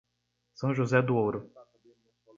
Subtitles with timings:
[0.55, 1.51] São José do Ouro